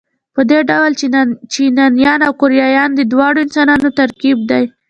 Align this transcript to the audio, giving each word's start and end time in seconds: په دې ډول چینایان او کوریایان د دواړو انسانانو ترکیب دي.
په 0.35 0.41
دې 0.49 0.59
ډول 0.69 0.91
چینایان 1.53 2.19
او 2.27 2.33
کوریایان 2.41 2.89
د 2.95 3.01
دواړو 3.11 3.37
انسانانو 3.45 3.87
ترکیب 3.99 4.37
دي. 4.49 4.63